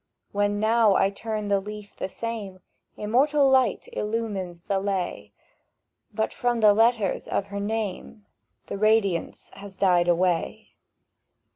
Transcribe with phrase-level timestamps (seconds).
[0.31, 2.61] —When now I turn the leaf the same
[2.97, 5.31] Immortal light illumes the lay,
[6.11, 8.25] But from the letters of her name
[8.65, 10.69] The radiance has died away!